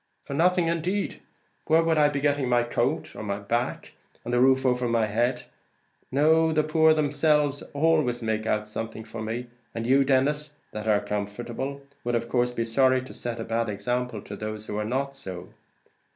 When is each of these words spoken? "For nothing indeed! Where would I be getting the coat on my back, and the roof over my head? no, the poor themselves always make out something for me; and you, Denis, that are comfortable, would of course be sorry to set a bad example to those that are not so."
"For 0.23 0.33
nothing 0.33 0.67
indeed! 0.67 1.21
Where 1.67 1.83
would 1.83 1.99
I 1.99 2.09
be 2.09 2.21
getting 2.21 2.49
the 2.49 2.63
coat 2.63 3.15
on 3.15 3.25
my 3.25 3.37
back, 3.37 3.93
and 4.25 4.33
the 4.33 4.39
roof 4.41 4.65
over 4.65 4.87
my 4.89 5.05
head? 5.05 5.43
no, 6.11 6.51
the 6.51 6.63
poor 6.63 6.95
themselves 6.95 7.61
always 7.75 8.23
make 8.23 8.47
out 8.47 8.67
something 8.67 9.03
for 9.03 9.21
me; 9.21 9.45
and 9.75 9.85
you, 9.85 10.03
Denis, 10.03 10.55
that 10.71 10.87
are 10.87 11.01
comfortable, 11.01 11.83
would 12.03 12.15
of 12.15 12.27
course 12.29 12.51
be 12.51 12.65
sorry 12.65 13.03
to 13.03 13.13
set 13.13 13.39
a 13.39 13.43
bad 13.45 13.69
example 13.69 14.23
to 14.23 14.35
those 14.35 14.65
that 14.65 14.75
are 14.75 14.83
not 14.85 15.13
so." 15.13 15.49